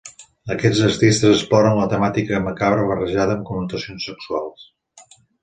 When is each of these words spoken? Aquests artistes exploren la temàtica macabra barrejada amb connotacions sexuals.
Aquests 0.53 0.79
artistes 0.85 1.29
exploren 1.39 1.77
la 1.81 1.85
temàtica 1.91 2.39
macabra 2.47 2.87
barrejada 2.93 3.37
amb 3.37 3.45
connotacions 3.51 4.09
sexuals. 4.13 4.67